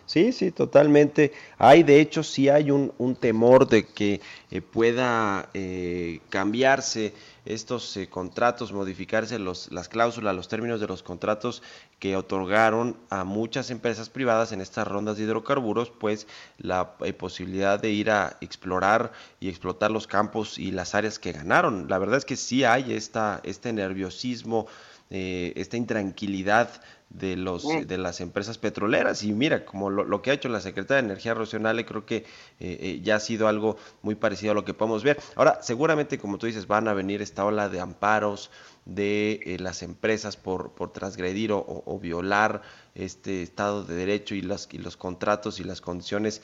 [0.06, 1.32] Sí, sí, totalmente.
[1.58, 7.12] Hay, de hecho, sí hay un, temor de que eh, pueda eh, cambiarse
[7.44, 11.62] estos eh, contratos, modificarse los, las cláusulas, los términos de los contratos
[11.98, 16.26] que otorgaron a muchas empresas privadas en estas rondas de hidrocarburos, pues
[16.58, 21.32] la eh, posibilidad de ir a explorar y explotar los campos y las áreas que
[21.32, 21.86] ganaron.
[21.88, 24.66] La verdad es que sí hay esta, este nerviosismo,
[25.10, 26.70] eh, esta intranquilidad
[27.10, 29.22] de los de las empresas petroleras.
[29.22, 32.24] Y mira como lo, que ha hecho la secretaria de energía Rocionale creo que eh,
[32.60, 35.20] eh, ya ha sido algo muy parecido a lo que podemos ver.
[35.36, 38.50] Ahora seguramente como tú dices van a venir esta ola de amparos
[38.84, 42.62] de eh, las empresas por, por transgredir o, violar
[42.94, 46.42] este estado de derecho y las y los contratos y las condiciones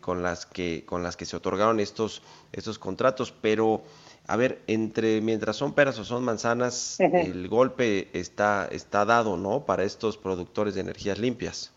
[0.00, 3.32] con las que con las que se otorgaron estos estos contratos.
[3.40, 3.82] Pero
[4.28, 9.64] a ver, entre mientras son peras o son manzanas, el golpe está, está dado, ¿no?
[9.64, 11.72] Para estos productores de energías limpias.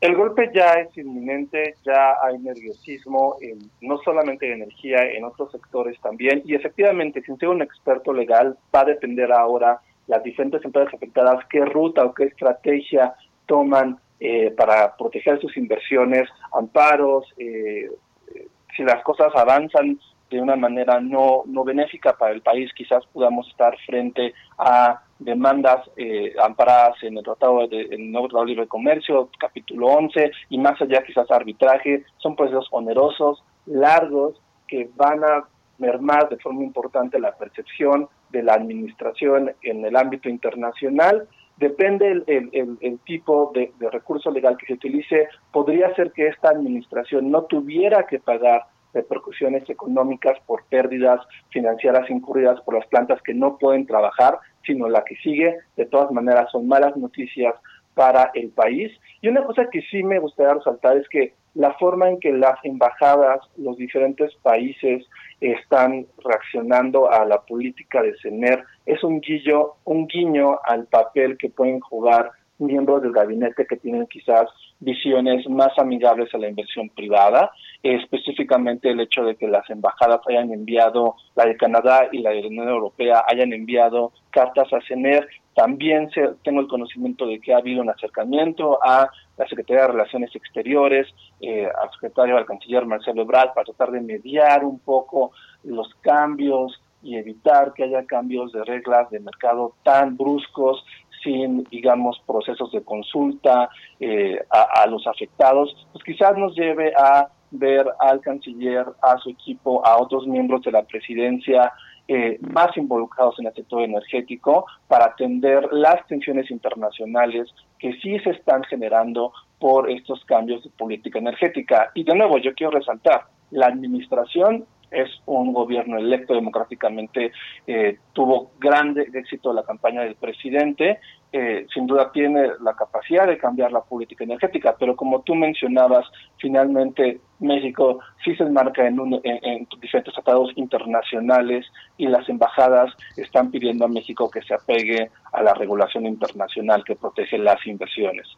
[0.00, 3.36] El golpe ya es inminente, ya hay nerviosismo,
[3.80, 6.42] no solamente de energía, en otros sectores también.
[6.44, 11.44] Y efectivamente, sin ser un experto legal, va a depender ahora las diferentes empresas afectadas
[11.48, 13.14] qué ruta o qué estrategia
[13.46, 17.90] toman eh, para proteger sus inversiones, amparos, eh,
[18.34, 19.98] eh, si las cosas avanzan
[20.30, 25.88] de una manera no, no benéfica para el país, quizás podamos estar frente a demandas
[25.96, 30.80] eh, amparadas en el Tratado de, Nuevo Tratado de Libre Comercio, capítulo 11, y más
[30.80, 35.44] allá quizás arbitraje, son procesos onerosos, largos, que van a
[35.78, 41.28] mermar de forma importante la percepción de la administración en el ámbito internacional.
[41.56, 46.26] Depende el, el, el, tipo de, de recurso legal que se utilice, podría ser que
[46.26, 53.20] esta administración no tuviera que pagar repercusiones económicas por pérdidas financieras incurridas por las plantas
[53.22, 57.54] que no pueden trabajar, sino la que sigue, de todas maneras, son malas noticias
[57.94, 58.92] para el país.
[59.20, 62.58] Y una cosa que sí me gustaría resaltar es que la forma en que las
[62.64, 65.06] embajadas, los diferentes países
[65.40, 71.50] están reaccionando a la política de CENER es un guillo, un guiño al papel que
[71.50, 74.48] pueden jugar miembros del gabinete que tienen quizás
[74.80, 80.52] visiones más amigables a la inversión privada, específicamente el hecho de que las embajadas hayan
[80.52, 85.28] enviado, la de Canadá y la de la Unión Europea hayan enviado cartas a CENER.
[85.54, 89.92] También se, tengo el conocimiento de que ha habido un acercamiento a la Secretaría de
[89.92, 91.06] Relaciones Exteriores,
[91.40, 95.32] eh, al secretario, al canciller Marcelo Ebrard, para tratar de mediar un poco
[95.62, 100.84] los cambios y evitar que haya cambios de reglas de mercado tan bruscos
[101.24, 107.86] sin, digamos, procesos de consulta eh, a, los afectados, pues quizás nos lleve a ver
[107.98, 111.72] al canciller, a su equipo, a otros miembros de la presidencia
[112.06, 118.30] eh, más involucrados en el sector energético para atender las tensiones internacionales que sí se
[118.30, 121.90] están generando por estos cambios de política energética.
[121.94, 127.32] Y de nuevo, yo quiero resaltar, la administración es un gobierno electo democráticamente,
[127.66, 131.00] eh, tuvo grande éxito la campaña del presidente,
[131.32, 136.06] eh, sin duda tiene la capacidad de cambiar la política energética, pero como tú mencionabas,
[136.38, 143.84] finalmente México sí se enmarca en, en, diferentes tratados internacionales y las embajadas están pidiendo
[143.84, 148.28] a México que se apegue a la regulación internacional que protege las inversiones.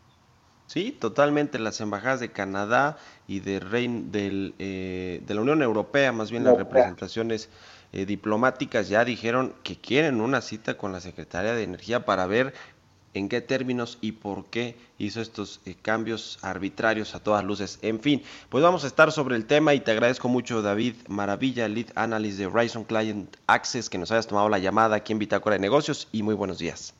[0.67, 1.59] Sí, totalmente.
[1.59, 2.99] Las embajadas de Canadá
[3.29, 7.49] y de, Rein, del, eh, de la Unión Europea, más bien las representaciones
[7.93, 12.53] eh, diplomáticas, ya dijeron que quieren una cita con la Secretaría de Energía para ver
[13.15, 17.79] en qué términos y por qué hizo estos eh, cambios arbitrarios a todas luces.
[17.83, 21.69] En fin, pues vamos a estar sobre el tema y te agradezco mucho David Maravilla,
[21.69, 25.55] Lead Analyst de Horizon Client Access, que nos hayas tomado la llamada aquí en Bitácora
[25.55, 26.95] de Negocios y muy buenos días.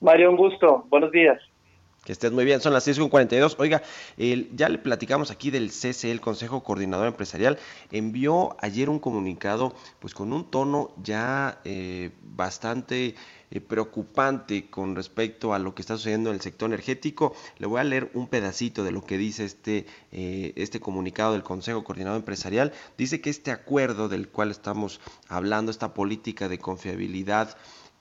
[0.00, 0.86] Mario, un gusto.
[0.88, 1.38] Buenos días.
[2.06, 3.56] Que estés muy bien, son las 6.42.
[3.58, 3.82] Oiga,
[4.54, 7.58] ya le platicamos aquí del CCE, el Consejo Coordinador Empresarial,
[7.90, 13.16] envió ayer un comunicado pues con un tono ya eh, bastante
[13.50, 17.34] eh, preocupante con respecto a lo que está sucediendo en el sector energético.
[17.58, 21.42] Le voy a leer un pedacito de lo que dice este, eh, este comunicado del
[21.42, 22.72] Consejo Coordinador Empresarial.
[22.96, 27.56] Dice que este acuerdo del cual estamos hablando, esta política de confiabilidad,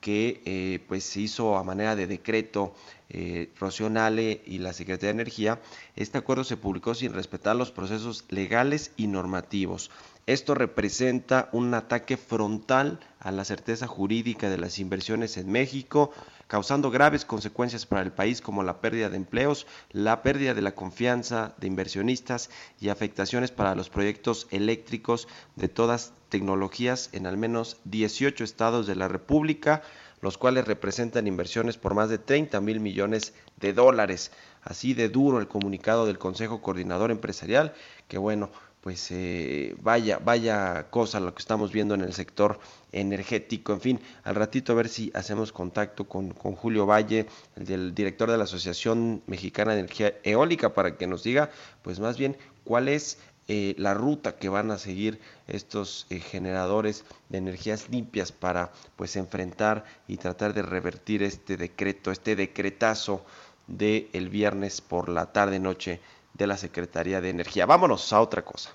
[0.05, 2.75] que eh, pues se hizo a manera de decreto
[3.09, 5.59] eh, Rocionale y la Secretaría de Energía,
[5.95, 9.89] este acuerdo se publicó sin respetar los procesos legales y normativos.
[10.27, 16.11] Esto representa un ataque frontal a la certeza jurídica de las inversiones en México,
[16.47, 20.75] causando graves consecuencias para el país como la pérdida de empleos, la pérdida de la
[20.75, 27.77] confianza de inversionistas y afectaciones para los proyectos eléctricos de todas tecnologías en al menos
[27.85, 29.83] 18 estados de la República,
[30.25, 34.31] los cuales representan inversiones por más de 30 mil millones de dólares.
[34.63, 37.75] Así de duro el comunicado del Consejo Coordinador Empresarial,
[38.07, 38.49] que bueno,
[38.81, 42.59] pues eh, vaya, vaya cosa lo que estamos viendo en el sector
[42.91, 43.73] energético.
[43.73, 48.31] En fin, al ratito a ver si hacemos contacto con, con Julio Valle, el, director
[48.31, 51.51] de la Asociación Mexicana de Energía Eólica, para que nos diga,
[51.83, 57.05] pues más bien, cuál es eh, la ruta que van a seguir estos eh, generadores
[57.29, 63.23] de energías limpias para pues enfrentar y tratar de revertir este decreto, este decretazo
[63.67, 66.01] del el viernes por la tarde noche
[66.33, 67.67] de la Secretaría de Energía.
[67.67, 68.71] Vámonos a otra cosa.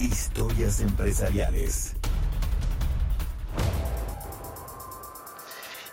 [0.00, 1.94] Historias empresariales.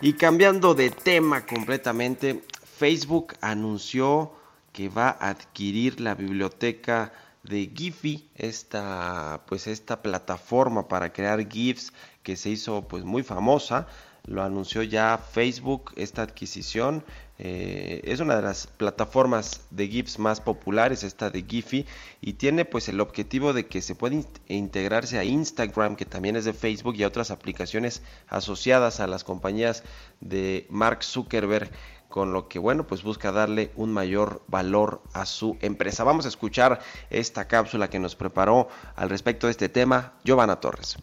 [0.00, 4.32] Y cambiando de tema completamente, Facebook anunció
[4.72, 7.12] que va a adquirir la biblioteca
[7.42, 11.92] de Giphy, esta pues esta plataforma para crear GIFs
[12.22, 13.88] que se hizo pues muy famosa,
[14.24, 17.04] lo anunció ya Facebook esta adquisición.
[17.38, 21.86] Eh, es una de las plataformas de GIFs más populares, esta de Giphy,
[22.20, 24.16] y tiene pues el objetivo de que se pueda
[24.46, 29.24] integrarse a Instagram, que también es de Facebook, y a otras aplicaciones asociadas a las
[29.24, 29.82] compañías
[30.20, 31.72] de Mark Zuckerberg,
[32.12, 36.04] con lo que bueno, pues busca darle un mayor valor a su empresa.
[36.04, 40.98] Vamos a escuchar esta cápsula que nos preparó al respecto de este tema Giovanna Torres.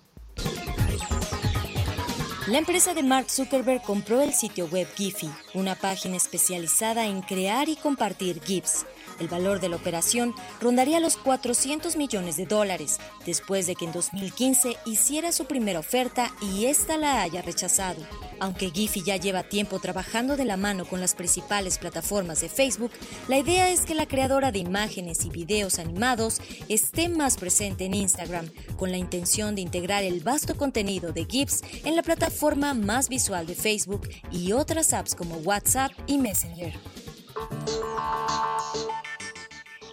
[2.48, 7.70] La empresa de Mark Zuckerberg compró el sitio web Giphy, una página especializada en crear
[7.70, 8.86] y compartir GIFs.
[9.20, 13.92] El valor de la operación rondaría los 400 millones de dólares, después de que en
[13.92, 18.02] 2015 hiciera su primera oferta y ésta la haya rechazado.
[18.40, 22.92] Aunque Giphy ya lleva tiempo trabajando de la mano con las principales plataformas de Facebook,
[23.28, 26.40] la idea es que la creadora de imágenes y videos animados
[26.70, 31.62] esté más presente en Instagram, con la intención de integrar el vasto contenido de GIFs
[31.84, 36.74] en la plataforma más visual de Facebook y otras apps como WhatsApp y Messenger.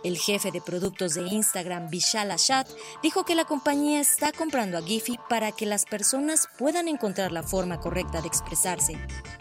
[0.06, 2.68] El jefe de productos de Instagram, Vishal Ashat,
[3.02, 7.42] dijo que la compañía está comprando a Giphy para que las personas puedan encontrar la
[7.42, 8.96] forma correcta de expresarse.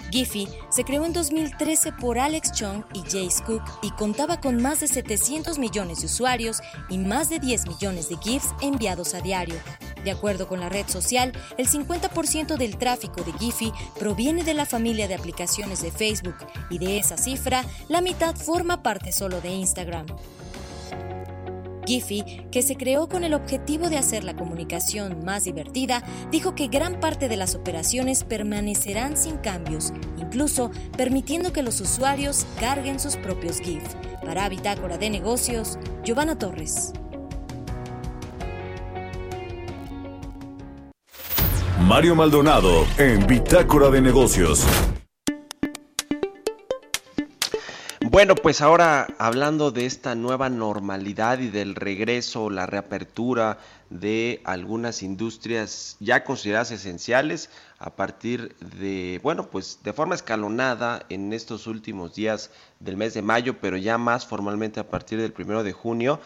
[0.10, 4.80] Giphy se creó en 2013 por Alex Chung y Jace Cook y contaba con más
[4.80, 9.58] de 700 millones de usuarios y más de 10 millones de GIFs enviados a diario.
[10.04, 14.66] De acuerdo con la red social, el 50% del tráfico de Giphy proviene de la
[14.66, 16.38] familia de aplicaciones de Facebook
[16.72, 20.08] y de esa cifra, la mitad forma parte solo de Instagram.
[21.86, 26.68] Giphy, que se creó con el objetivo de hacer la comunicación más divertida, dijo que
[26.68, 33.16] gran parte de las operaciones permanecerán sin cambios, incluso permitiendo que los usuarios carguen sus
[33.18, 33.84] propios GIF.
[34.26, 36.94] Para Bitácora de Negocios, Giovanna Torres.
[41.82, 44.66] Mario Maldonado en Bitácora de Negocios.
[48.16, 53.58] Bueno, pues ahora hablando de esta nueva normalidad y del regreso, la reapertura
[53.90, 61.34] de algunas industrias ya consideradas esenciales a partir de, bueno, pues de forma escalonada en
[61.34, 65.66] estos últimos días del mes de mayo, pero ya más formalmente a partir del primero
[65.66, 66.22] de junio,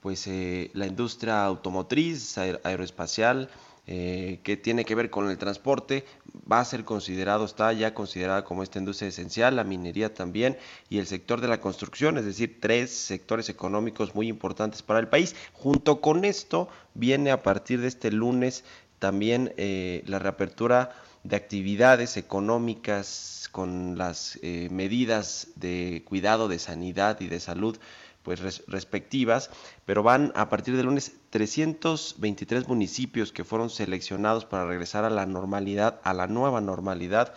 [0.00, 3.48] pues eh, la industria automotriz, aeroespacial,
[3.90, 6.04] eh, que tiene que ver con el transporte,
[6.50, 10.58] va a ser considerado, está ya considerada como esta industria esencial, la minería también
[10.90, 15.08] y el sector de la construcción, es decir, tres sectores económicos muy importantes para el
[15.08, 15.34] país.
[15.54, 18.62] Junto con esto viene a partir de este lunes
[18.98, 20.92] también eh, la reapertura
[21.24, 27.78] de actividades económicas con las eh, medidas de cuidado de sanidad y de salud
[28.28, 29.48] pues respectivas,
[29.86, 35.24] pero van a partir del lunes 323 municipios que fueron seleccionados para regresar a la
[35.24, 37.32] normalidad, a la nueva normalidad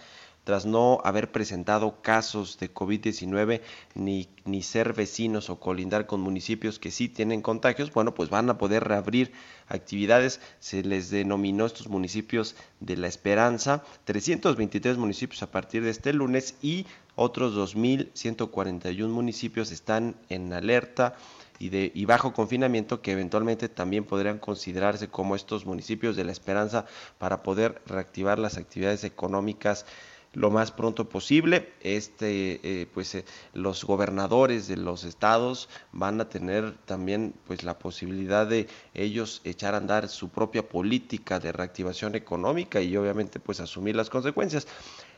[0.51, 3.61] tras no haber presentado casos de COVID-19
[3.95, 8.49] ni, ni ser vecinos o colindar con municipios que sí tienen contagios, bueno, pues van
[8.49, 9.31] a poder reabrir
[9.69, 10.41] actividades.
[10.59, 16.55] Se les denominó estos municipios de la esperanza, 323 municipios a partir de este lunes
[16.61, 16.85] y
[17.15, 21.15] otros 2.141 municipios están en alerta
[21.59, 26.33] y, de, y bajo confinamiento que eventualmente también podrían considerarse como estos municipios de la
[26.33, 26.87] esperanza
[27.19, 29.85] para poder reactivar las actividades económicas
[30.33, 31.73] lo más pronto posible.
[31.81, 37.77] Este, eh, pues, eh, los gobernadores de los estados van a tener también, pues, la
[37.77, 43.59] posibilidad de ellos echar a andar su propia política de reactivación económica y obviamente, pues,
[43.59, 44.67] asumir las consecuencias.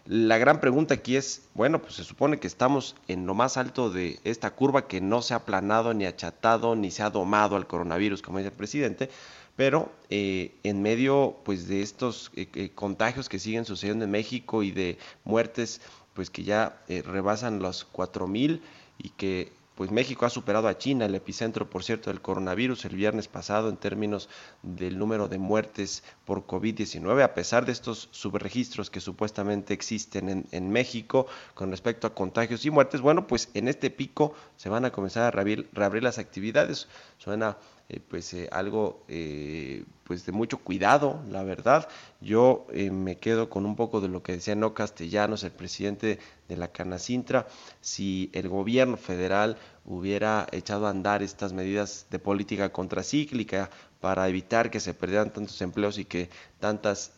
[0.06, 3.90] La gran pregunta aquí es, bueno, pues se supone que estamos en lo más alto
[3.90, 7.68] de esta curva que no se ha aplanado ni achatado ni se ha domado al
[7.68, 9.10] coronavirus, como dice el presidente,
[9.56, 14.64] pero eh, en medio pues de estos eh, eh, contagios que siguen sucediendo en México
[14.64, 15.82] y de muertes
[16.14, 18.62] pues que ya rebasan los 4000
[19.00, 22.96] y que pues México ha superado a China, el epicentro, por cierto, del coronavirus el
[22.96, 24.30] viernes pasado en términos
[24.62, 30.46] del número de muertes por COVID-19, a pesar de estos subregistros que supuestamente existen en,
[30.52, 31.26] en, México
[31.56, 33.02] con respecto a contagios y muertes.
[33.02, 36.88] Bueno, pues en este pico se van a comenzar a reabrir, reabrir las actividades.
[37.18, 37.58] Suena
[37.90, 41.88] eh, pues eh, algo eh, pues de mucho cuidado, la verdad.
[42.22, 46.58] Yo me quedo con un poco de lo que decía No Castellanos, el presidente de
[46.58, 47.48] la Canacintra,
[47.82, 53.70] si el gobierno federal hubiera echado a andar estas medidas de política contracíclica
[54.00, 56.30] para evitar que se perdieran tantos empleos y que
[56.60, 57.14] tantas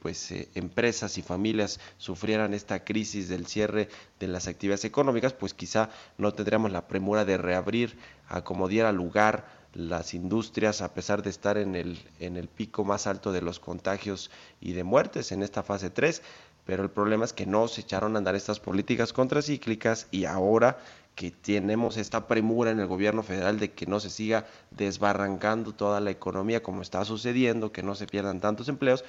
[0.00, 3.88] pues empresas y familias sufrieran esta crisis del cierre
[4.18, 7.96] de las actividades económicas, pues quizá no tendríamos la premura de reabrir
[8.28, 12.84] a como diera lugar las industrias, a pesar de estar en el, en el pico
[12.84, 16.22] más alto de los contagios y de muertes en esta fase 3,
[16.64, 20.78] pero el problema es que no se echaron a andar estas políticas contracíclicas y ahora
[21.14, 26.00] que tenemos esta premura en el gobierno federal de que no se siga desbarrancando toda
[26.00, 29.04] la economía como está sucediendo, que no se pierdan tantos empleos,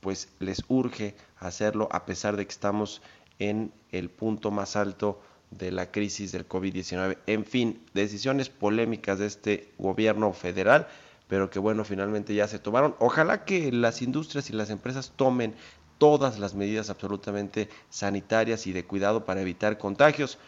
[0.00, 3.02] pues les urge hacerlo a pesar de que estamos
[3.38, 5.20] en el punto más alto
[5.58, 7.18] de la crisis del COVID-19.
[7.26, 10.88] En fin, decisiones polémicas de este gobierno federal,
[11.28, 12.94] pero que bueno, finalmente ya se tomaron.
[12.98, 15.54] Ojalá que las industrias y las empresas tomen
[15.98, 20.38] todas las medidas absolutamente sanitarias y de cuidado para evitar contagios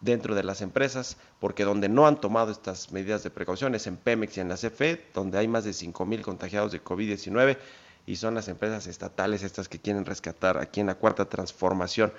[0.00, 3.96] dentro de las empresas, porque donde no han tomado estas medidas de precaución es en
[3.96, 7.58] Pemex y en la CFE, donde hay más de 5 mil contagiados de COVID-19
[8.06, 12.12] y son las empresas estatales estas que quieren rescatar aquí en la cuarta transformación.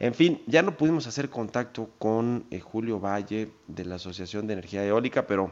[0.00, 4.52] En fin, ya no pudimos hacer contacto con eh, Julio Valle de la Asociación de
[4.52, 5.50] Energía Eólica, pero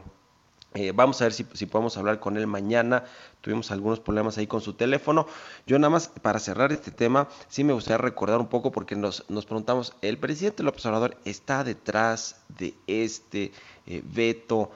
[0.73, 3.03] eh, vamos a ver si, podemos hablar con él mañana.
[3.41, 5.27] Tuvimos algunos problemas ahí con su teléfono.
[5.65, 9.29] Yo nada más para cerrar este tema, sí me gustaría recordar un poco porque nos,
[9.29, 13.51] nos preguntamos, ¿el presidente López Obrador está detrás de este
[13.85, 14.71] eh, veto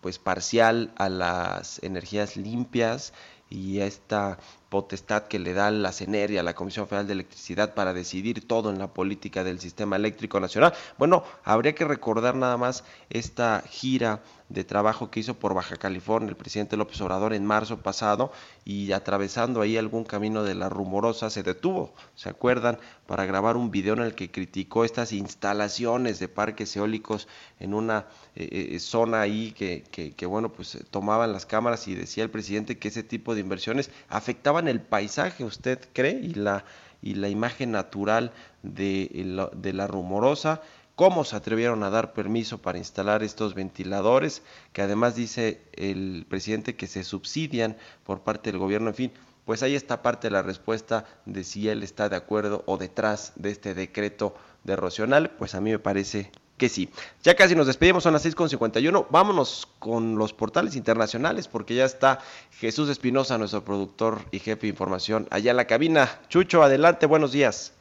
[0.00, 3.14] pues parcial a las energías limpias
[3.50, 4.38] y a esta
[4.74, 8.44] potestad que le da la CENER y a la Comisión Federal de Electricidad para decidir
[8.44, 10.74] todo en la política del sistema eléctrico nacional.
[10.98, 16.28] Bueno, habría que recordar nada más esta gira de trabajo que hizo por Baja California
[16.28, 18.30] el presidente López Obrador en marzo pasado
[18.64, 22.78] y atravesando ahí algún camino de la rumorosa se detuvo, ¿se acuerdan?
[23.06, 27.26] Para grabar un video en el que criticó estas instalaciones de parques eólicos
[27.58, 29.82] en una eh, eh, zona ahí que,
[30.14, 33.90] que, bueno, pues tomaban las cámaras y decía el presidente que ese tipo de inversiones
[34.08, 36.20] afectaban el paisaje, ¿usted cree?
[36.22, 36.64] Y la,
[37.00, 38.32] y la imagen natural
[38.62, 40.62] de la rumorosa
[40.94, 44.42] cómo se atrevieron a dar permiso para instalar estos ventiladores,
[44.72, 49.12] que además dice el presidente que se subsidian por parte del gobierno, en fin,
[49.44, 53.32] pues ahí está parte de la respuesta de si él está de acuerdo o detrás
[53.36, 54.34] de este decreto
[54.64, 56.88] de Rocional, pues a mí me parece que sí.
[57.22, 59.06] Ya casi nos despedimos, son las 6.51.
[59.10, 62.20] Vámonos con los portales internacionales porque ya está
[62.58, 66.20] Jesús Espinosa, nuestro productor y jefe de información, allá en la cabina.
[66.28, 67.72] Chucho, adelante, buenos días.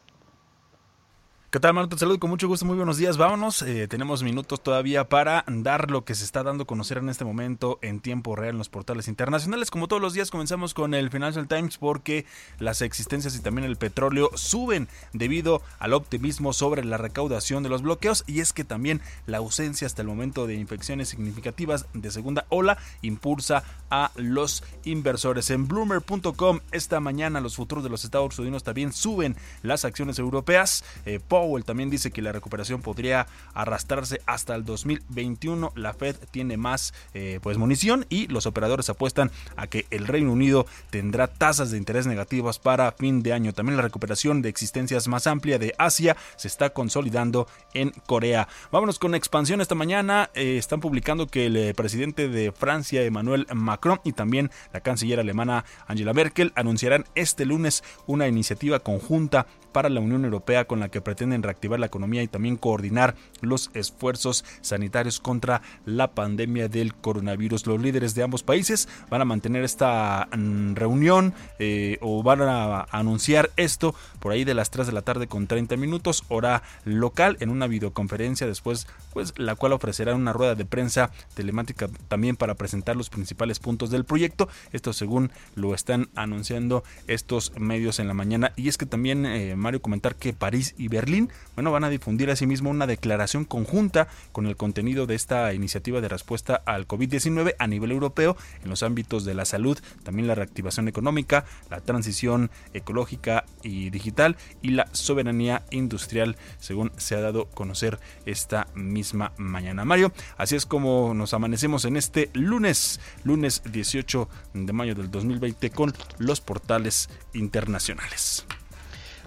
[1.54, 1.88] ¿Qué tal, Manu?
[1.88, 2.66] Te saludo con mucho gusto.
[2.66, 3.18] Muy buenos días.
[3.18, 3.62] Vámonos.
[3.62, 7.26] Eh, tenemos minutos todavía para dar lo que se está dando a conocer en este
[7.26, 9.70] momento en tiempo real en los portales internacionales.
[9.70, 12.26] Como todos los días, comenzamos con el Financial Times porque
[12.58, 17.84] las existencias y también el petróleo suben debido al optimismo sobre la recaudación de los
[17.84, 18.24] bloqueos.
[18.26, 22.80] Y es que también la ausencia hasta el momento de infecciones significativas de segunda ola
[23.04, 25.52] impulsa a los inversores.
[25.52, 30.84] En Bloomer.com esta mañana los futuros de los Estados Unidos también suben las acciones europeas.
[31.06, 35.74] Eh, Powell también dice que la recuperación podría arrastrarse hasta el 2021.
[35.76, 40.32] La Fed tiene más eh, pues munición y los operadores apuestan a que el Reino
[40.32, 43.52] Unido tendrá tasas de interés negativas para fin de año.
[43.52, 48.48] También la recuperación de existencias más amplia de Asia se está consolidando en Corea.
[48.72, 50.30] Vámonos con expansión esta mañana.
[50.36, 55.20] Eh, están publicando que el eh, presidente de Francia, Emmanuel Macron, y también la canciller
[55.20, 60.90] alemana Angela Merkel anunciarán este lunes una iniciativa conjunta para la Unión Europea con la
[60.90, 66.94] que pretenden reactivar la economía y también coordinar los esfuerzos sanitarios contra la pandemia del
[66.94, 67.66] coronavirus.
[67.66, 72.82] Los líderes de ambos países van a mantener esta mm, reunión eh, o van a
[72.92, 77.38] anunciar esto por ahí de las 3 de la tarde con 30 minutos hora local
[77.40, 82.56] en una videoconferencia después pues la cual ofrecerá una rueda de prensa telemática también para
[82.56, 84.50] presentar los principales puntos del proyecto.
[84.72, 89.56] Esto según lo están anunciando estos medios en la mañana y es que también eh,
[89.56, 91.23] Mario comentar que París y Berlín
[91.56, 96.10] Bueno, van a difundir asimismo una declaración conjunta con el contenido de esta iniciativa de
[96.10, 100.88] respuesta al COVID-19 a nivel europeo en los ámbitos de la salud, también la reactivación
[100.88, 107.56] económica, la transición ecológica y digital y la soberanía industrial, según se ha dado a
[107.56, 109.86] conocer esta misma mañana.
[109.86, 115.70] Mario, así es como nos amanecemos en este lunes, lunes 18 de mayo del 2020
[115.72, 118.46] con los portales internacionales.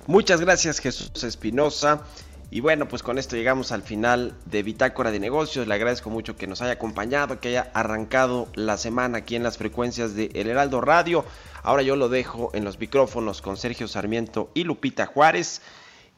[0.07, 2.03] Muchas gracias Jesús Espinosa.
[2.49, 5.67] Y bueno, pues con esto llegamos al final de Bitácora de Negocios.
[5.67, 9.59] Le agradezco mucho que nos haya acompañado, que haya arrancado la semana aquí en las
[9.59, 11.25] frecuencias de El Heraldo Radio.
[11.65, 15.61] Ahora yo lo dejo en los micrófonos con Sergio Sarmiento y Lupita Juárez.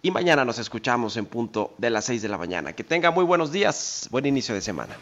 [0.02, 2.74] Y mañana nos escuchamos en punto de las 6 de la mañana.
[2.74, 4.96] Que tenga muy buenos días, buen inicio de semana.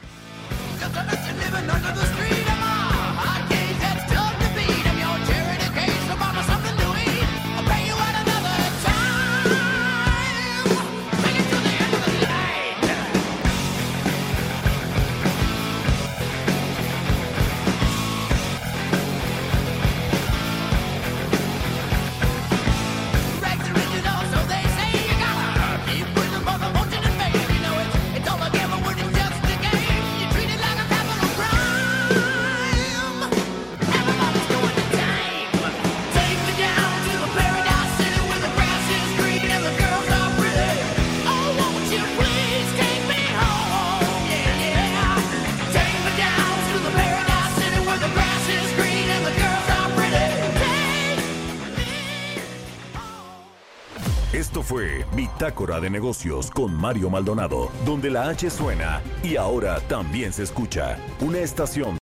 [55.47, 60.99] Bitácora de Negocios con Mario Maldonado, donde la H suena y ahora también se escucha
[61.21, 61.99] una estación.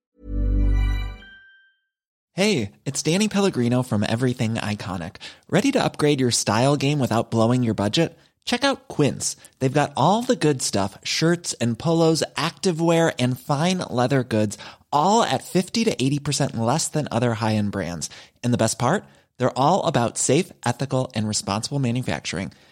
[2.34, 5.16] Hey, it's Danny Pellegrino from Everything Iconic.
[5.50, 8.16] ¿Ready to upgrade your style game without blowing your budget?
[8.44, 9.36] Check out Quince.
[9.58, 14.56] They've got all the good stuff shirts and polos, activewear, and fine leather goods,
[14.92, 18.08] all at 50 to 80% less than other high end brands.
[18.44, 19.04] And the best part?
[19.38, 22.52] They're all about safe, ethical, and responsible manufacturing.